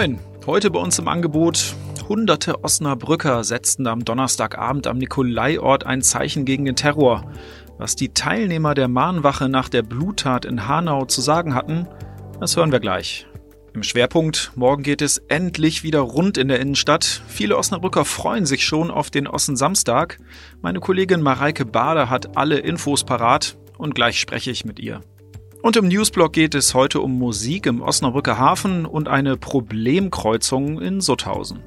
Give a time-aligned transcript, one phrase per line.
[0.00, 1.74] Moin, heute bei uns im Angebot.
[2.08, 7.30] Hunderte Osnabrücker setzten am Donnerstagabend am Nikolaiort ein Zeichen gegen den Terror.
[7.76, 11.86] Was die Teilnehmer der Mahnwache nach der Bluttat in Hanau zu sagen hatten,
[12.40, 13.26] das hören wir gleich.
[13.74, 17.20] Im Schwerpunkt, morgen geht es endlich wieder rund in der Innenstadt.
[17.28, 20.16] Viele Osnabrücker freuen sich schon auf den Ossen Samstag.
[20.62, 25.02] Meine Kollegin Mareike Bader hat alle Infos parat und gleich spreche ich mit ihr.
[25.62, 31.02] Und im Newsblog geht es heute um Musik im Osnabrücker Hafen und eine Problemkreuzung in
[31.02, 31.60] Sutthausen.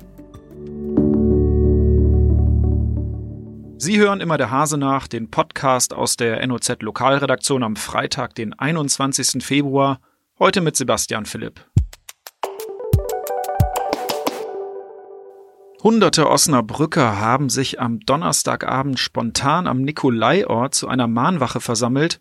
[3.77, 8.53] Sie hören immer der Hase nach, den Podcast aus der NOZ Lokalredaktion am Freitag, den
[8.53, 9.43] 21.
[9.43, 9.99] Februar,
[10.39, 11.63] heute mit Sebastian Philipp.
[15.83, 22.19] Hunderte Osnabrücker haben sich am Donnerstagabend spontan am Nikolaiort zu einer Mahnwache versammelt,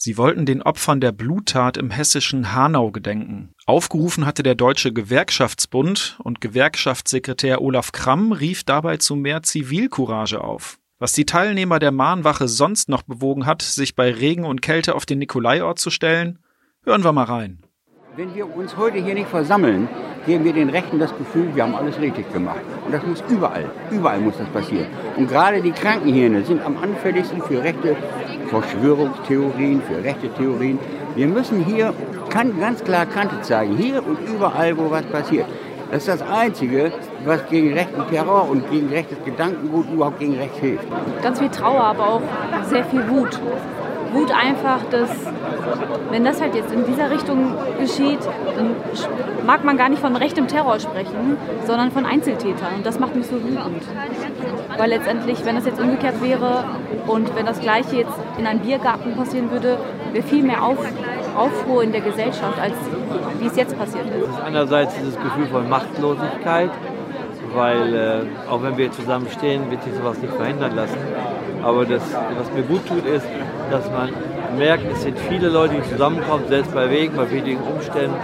[0.00, 3.52] Sie wollten den Opfern der Bluttat im hessischen Hanau gedenken.
[3.66, 10.78] Aufgerufen hatte der Deutsche Gewerkschaftsbund und Gewerkschaftssekretär Olaf Kramm rief dabei zu mehr Zivilcourage auf.
[11.00, 15.04] Was die Teilnehmer der Mahnwache sonst noch bewogen hat, sich bei Regen und Kälte auf
[15.04, 16.38] den Nikolaiort zu stellen,
[16.84, 17.64] hören wir mal rein.
[18.14, 19.88] Wenn wir uns heute hier nicht versammeln,
[20.26, 22.60] geben wir den Rechten das Gefühl, wir haben alles richtig gemacht.
[22.84, 24.86] Und das muss überall, überall muss das passieren.
[25.16, 27.96] Und gerade die Krankenhirne sind am anfälligsten für rechte
[28.48, 30.78] Verschwörungstheorien, für rechte Theorien.
[31.14, 31.92] Wir müssen hier
[32.60, 35.46] ganz klar Kante zeigen, hier und überall, wo was passiert.
[35.90, 36.92] Das ist das Einzige,
[37.24, 40.86] was gegen rechten Terror und gegen rechtes Gedankengut überhaupt gegen rechts hilft.
[41.22, 42.22] Ganz viel Trauer, aber auch
[42.68, 43.40] sehr viel Wut.
[44.12, 45.10] Wut einfach, dass
[46.10, 48.20] wenn das halt jetzt in dieser Richtung geschieht,
[48.56, 48.76] dann
[49.46, 52.74] mag man gar nicht von rechtem Terror sprechen, sondern von Einzeltätern.
[52.76, 53.82] Und das macht mich so wütend.
[54.76, 56.64] Weil letztendlich, wenn das jetzt umgekehrt wäre
[57.06, 59.78] und wenn das Gleiche jetzt in einem Biergarten passieren würde,
[60.12, 60.78] wäre viel mehr Auf,
[61.36, 62.74] Aufruhr in der Gesellschaft, als
[63.38, 64.40] wie es jetzt passiert ist.
[64.44, 66.70] Einerseits dieses Gefühl von Machtlosigkeit,
[67.54, 70.98] weil äh, auch wenn wir zusammenstehen, wird sich sowas nicht verhindern lassen.
[71.62, 72.02] Aber das,
[72.36, 73.26] was mir gut tut, ist,
[73.70, 74.10] dass man
[74.56, 78.14] merkt, es sind viele Leute, die zusammenkommen, selbst bei Wegen, bei wenigen Umständen.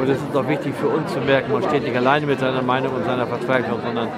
[0.00, 2.62] Und es ist auch wichtig für uns zu merken, man steht nicht alleine mit seiner
[2.62, 4.08] Meinung und seiner Verzweiflung, sondern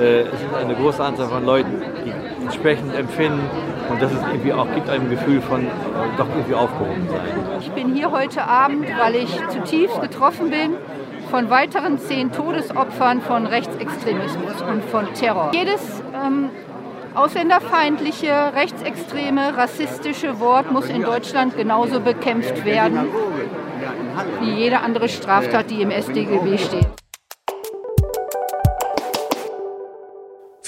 [0.00, 2.12] äh, es ist eine große Anzahl von Leuten, die
[2.42, 3.48] entsprechend empfinden.
[3.88, 5.68] Und das ist irgendwie auch, gibt einem ein Gefühl von äh,
[6.16, 7.60] doch irgendwie aufgehoben sein.
[7.60, 10.74] Ich bin hier heute Abend, weil ich zutiefst getroffen bin
[11.30, 15.50] von weiteren zehn Todesopfern von Rechtsextremismus und von Terror.
[15.52, 16.50] Jedes ähm,
[17.18, 23.06] ausländerfeindliche, rechtsextreme, rassistische Wort muss in Deutschland genauso bekämpft werden
[24.40, 27.07] wie jede andere Straftat, die im StGB steht.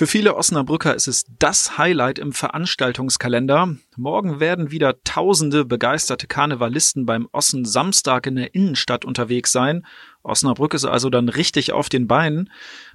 [0.00, 3.77] Für viele Osnabrücker ist es das Highlight im Veranstaltungskalender.
[3.99, 9.84] Morgen werden wieder tausende begeisterte Karnevalisten beim Ossen Samstag in der Innenstadt unterwegs sein.
[10.22, 12.50] Osnabrück ist also dann richtig auf den Beinen.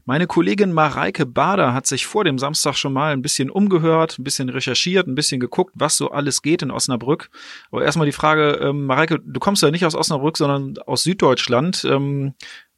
[0.06, 4.24] Meine Kollegin Mareike Bader hat sich vor dem Samstag schon mal ein bisschen umgehört, ein
[4.24, 7.30] bisschen recherchiert, ein bisschen geguckt, was so alles geht in Osnabrück.
[7.72, 11.86] Aber erstmal die Frage, ähm, Mareike, du kommst ja nicht aus Osnabrück, sondern aus Süddeutschland.
[11.86, 12.34] Ähm,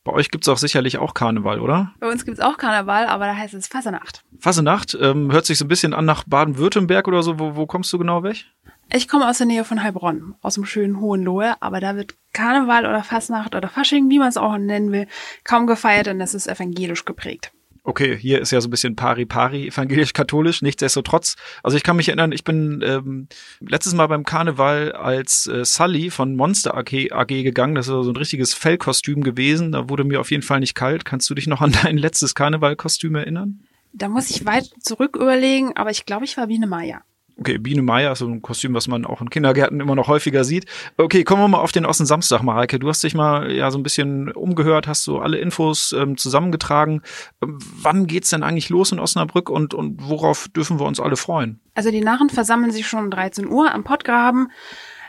[0.07, 1.93] bei euch gibt es auch sicherlich auch Karneval, oder?
[1.99, 4.23] Bei uns gibt es auch Karneval, aber da heißt es Fasenacht.
[4.39, 7.39] Fasenacht, ähm, hört sich so ein bisschen an nach Baden-Württemberg oder so.
[7.39, 8.45] Wo, wo kommst du genau weg?
[8.91, 12.85] Ich komme aus der Nähe von Heilbronn, aus dem schönen Hohenlohe, aber da wird Karneval
[12.85, 15.07] oder Fasnacht oder Fasching, wie man es auch nennen will,
[15.43, 17.51] kaum gefeiert, denn es ist evangelisch geprägt
[17.87, 21.37] okay, hier ist ja so ein bisschen pari-pari, evangelisch-katholisch, nichtsdestotrotz.
[21.63, 23.27] Also ich kann mich erinnern, ich bin ähm,
[23.61, 27.75] letztes Mal beim Karneval als äh, Sully von Monster AG, AG gegangen.
[27.75, 29.71] Das ist so ein richtiges Fellkostüm gewesen.
[29.71, 31.05] Da wurde mir auf jeden Fall nicht kalt.
[31.05, 33.61] Kannst du dich noch an dein letztes Karnevalkostüm erinnern?
[33.93, 37.01] Da muss ich weit zurück überlegen, aber ich glaube, ich war Biene Maya.
[37.39, 40.65] Okay, Biene Meier, so ein Kostüm, was man auch in Kindergärten immer noch häufiger sieht.
[40.97, 42.79] Okay, kommen wir mal auf den Osten Samstag, Mareike.
[42.79, 47.03] Du hast dich mal ja so ein bisschen umgehört, hast so alle Infos ähm, zusammengetragen.
[47.43, 51.15] Ähm, wann geht's denn eigentlich los in Osnabrück und, und worauf dürfen wir uns alle
[51.15, 51.59] freuen?
[51.75, 54.51] Also die Narren versammeln sich schon um 13 Uhr am Pottgraben.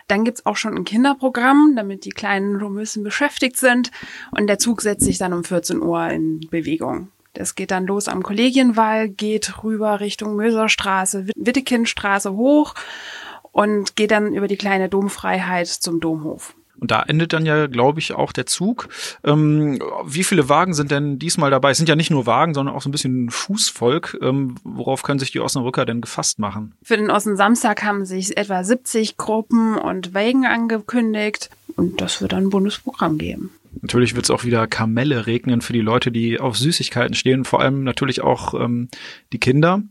[0.07, 3.91] Dann gibt's auch schon ein Kinderprogramm, damit die Kleinen bisschen beschäftigt sind.
[4.31, 7.11] Und der Zug setzt sich dann um 14 Uhr in Bewegung.
[7.39, 12.75] Das geht dann los am Kollegienwall, geht rüber Richtung Möserstraße, Wittekindstraße hoch
[13.53, 16.57] und geht dann über die kleine Domfreiheit zum Domhof.
[16.81, 18.89] Und da endet dann ja, glaube ich, auch der Zug.
[19.23, 21.71] Ähm, wie viele Wagen sind denn diesmal dabei?
[21.71, 24.19] Es sind ja nicht nur Wagen, sondern auch so ein bisschen Fußvolk.
[24.21, 26.75] Ähm, worauf können sich die Osnabrücker denn gefasst machen?
[26.83, 31.51] Für den Osten Samstag haben sich etwa 70 Gruppen und Wagen angekündigt.
[31.77, 33.53] Und das wird dann ein Bundesprogramm geben.
[33.83, 37.61] Natürlich wird es auch wieder Kamelle regnen für die Leute, die auf Süßigkeiten stehen, vor
[37.61, 38.89] allem natürlich auch ähm,
[39.33, 39.83] die Kinder.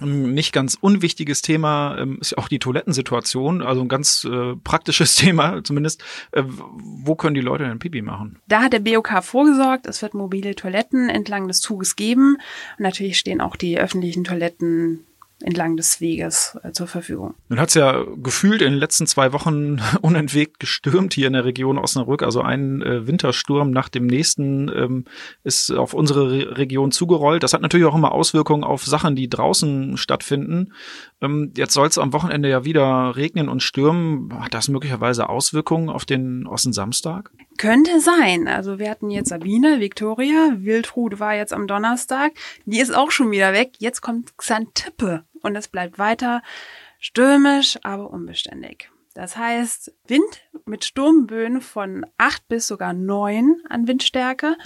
[0.00, 5.14] Ein nicht ganz unwichtiges Thema ähm, ist auch die Toilettensituation, also ein ganz äh, praktisches
[5.16, 6.02] Thema zumindest.
[6.32, 8.38] Äh, wo können die Leute denn Pipi machen?
[8.48, 12.38] Da hat der BOK vorgesorgt, es wird mobile Toiletten entlang des Zuges geben.
[12.78, 15.04] Und natürlich stehen auch die öffentlichen Toiletten
[15.42, 17.34] entlang des Weges äh, zur Verfügung.
[17.48, 21.44] Nun hat es ja gefühlt in den letzten zwei Wochen unentwegt gestürmt hier in der
[21.44, 22.22] Region Osnabrück.
[22.22, 25.04] Also ein äh, Wintersturm nach dem nächsten ähm,
[25.44, 27.42] ist auf unsere Re Region zugerollt.
[27.42, 30.72] Das hat natürlich auch immer Auswirkungen auf Sachen, die draußen stattfinden.
[31.20, 34.32] Ähm, jetzt soll es am Wochenende ja wieder regnen und stürmen.
[34.40, 37.30] Hat das möglicherweise Auswirkungen auf den Samstag?
[37.56, 38.48] Könnte sein.
[38.48, 42.32] Also wir hatten jetzt Sabine, Victoria, Wildrud war jetzt am Donnerstag.
[42.64, 43.72] Die ist auch schon wieder weg.
[43.78, 46.42] Jetzt kommt Xantippe und es bleibt weiter
[46.98, 48.90] stürmisch, aber unbeständig.
[49.14, 54.56] Das heißt, Wind mit Sturmböen von acht bis sogar neun an Windstärke.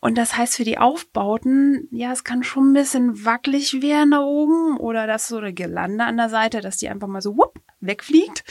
[0.00, 4.20] Und das heißt für die Aufbauten, ja, es kann schon ein bisschen wackelig werden da
[4.20, 7.58] oben oder dass so eine Gelande an der Seite, dass die einfach mal so wupp,
[7.80, 8.44] wegfliegt.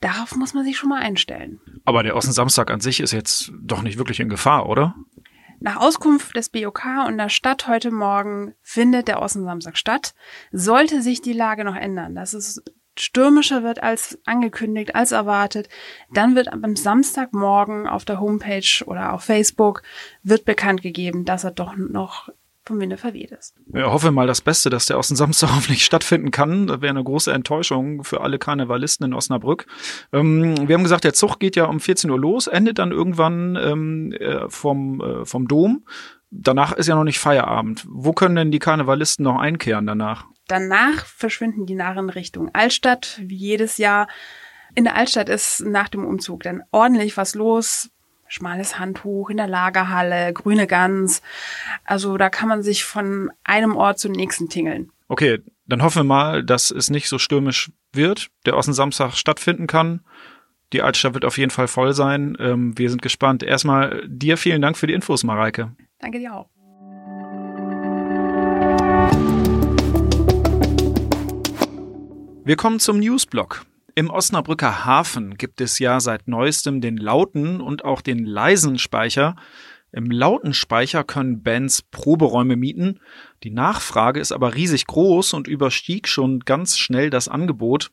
[0.00, 1.60] Darauf muss man sich schon mal einstellen.
[1.84, 4.94] Aber der Außensamstag an sich ist jetzt doch nicht wirklich in Gefahr, oder?
[5.62, 10.12] Nach Auskunft des BOK und der Stadt heute Morgen findet der Außensamstag statt.
[10.50, 12.60] Sollte sich die Lage noch ändern, dass es
[12.98, 15.68] stürmischer wird als angekündigt, als erwartet,
[16.12, 19.84] dann wird am Samstagmorgen auf der Homepage oder auf Facebook
[20.24, 22.28] wird bekannt gegeben, dass er doch noch
[22.64, 23.54] vom Winde verweht ist.
[23.72, 26.66] Ja, hoffe mal das Beste, dass der Außensamstag hoffentlich stattfinden kann.
[26.66, 29.66] Das wäre eine große Enttäuschung für alle Karnevalisten in Osnabrück.
[30.12, 33.56] Ähm, wir haben gesagt, der Zug geht ja um 14 Uhr los, endet dann irgendwann
[33.56, 35.84] ähm, äh, vom, äh, vom Dom.
[36.30, 37.84] Danach ist ja noch nicht Feierabend.
[37.88, 40.26] Wo können denn die Karnevalisten noch einkehren danach?
[40.48, 44.08] Danach verschwinden die Narren Richtung Altstadt, wie jedes Jahr.
[44.74, 47.90] In der Altstadt ist nach dem Umzug dann ordentlich was los
[48.32, 51.22] schmales Handtuch in der Lagerhalle, grüne Gans.
[51.84, 54.90] Also da kann man sich von einem Ort zum nächsten tingeln.
[55.08, 60.00] Okay, dann hoffen wir mal, dass es nicht so stürmisch wird, der Außensamstag stattfinden kann.
[60.72, 62.34] Die Altstadt wird auf jeden Fall voll sein.
[62.40, 63.42] Ähm, wir sind gespannt.
[63.42, 65.72] Erstmal dir vielen Dank für die Infos, Mareike.
[65.98, 66.48] Danke dir auch.
[72.44, 73.66] Wir kommen zum Newsblock.
[73.94, 79.36] Im Osnabrücker Hafen gibt es ja seit neuestem den lauten und auch den leisen Speicher.
[79.92, 83.00] Im lauten Speicher können Bands Proberäume mieten.
[83.42, 87.90] Die Nachfrage ist aber riesig groß und überstieg schon ganz schnell das Angebot.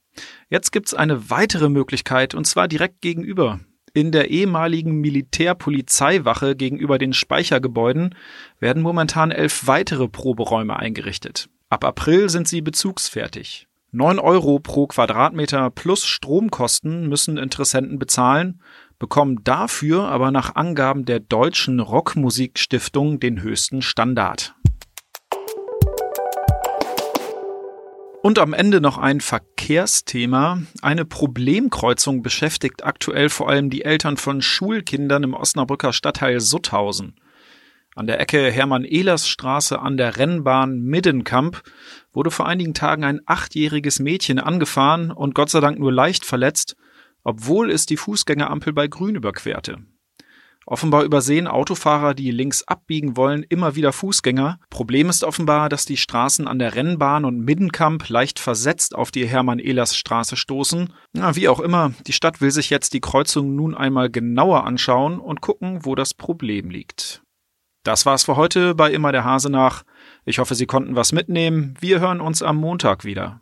[0.50, 3.60] Jetzt gibt's eine weitere Möglichkeit und zwar direkt gegenüber.
[3.94, 8.16] In der ehemaligen Militärpolizeiwache gegenüber den Speichergebäuden
[8.60, 11.50] werden momentan elf weitere Proberäume eingerichtet.
[11.69, 13.69] Ab April sind sie bezugsfertig.
[13.91, 18.62] 9 Euro pro Quadratmeter plus Stromkosten müssen Interessenten bezahlen,
[19.00, 24.53] bekommen dafür aber nach Angaben der Deutschen Rockmusikstiftung den höchsten Standard.
[28.21, 30.62] Und am Ende noch ein Verkehrsthema.
[30.83, 37.15] Eine Problemkreuzung beschäftigt aktuell vor allem die Eltern von Schulkindern im Osnabrücker Stadtteil Sutthausen.
[38.00, 41.62] An der Ecke Hermann-Ehlers-Straße an der Rennbahn Middenkamp
[42.13, 46.78] wurde vor einigen Tagen ein achtjähriges Mädchen angefahren und Gott sei Dank nur leicht verletzt,
[47.25, 49.80] obwohl es die Fußgängerampel bei Grün überquerte.
[50.66, 54.62] Offenbar übersehen Autofahrer, die links abbiegen wollen, immer wieder Fußgänger.
[54.69, 59.28] Problem ist offenbar, dass die Straßen an der Rennbahn und Middenkamp leicht versetzt auf die
[59.28, 60.94] Hermann-Ehlers-Straße stoßen.
[61.18, 65.20] Ja, wie auch immer, die Stadt will sich jetzt die Kreuzung nun einmal genauer anschauen
[65.20, 67.24] und gucken, wo das Problem liegt.
[67.89, 69.81] Das war's für heute bei Immer der Hase nach.
[70.24, 71.74] Ich hoffe, Sie konnten was mitnehmen.
[71.79, 73.41] Wir hören uns am Montag wieder.